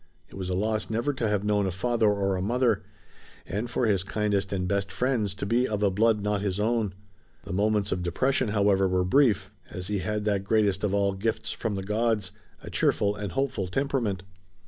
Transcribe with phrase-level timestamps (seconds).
[0.29, 2.81] It was a loss never to have known a father or a mother,
[3.45, 6.95] and for his kindest and best friends to be of a blood not his own.
[7.43, 11.51] The moments of depression, however, were brief, as he had that greatest of all gifts
[11.51, 12.31] from the gods,
[12.63, 14.23] a cheerful and hopeful temperament.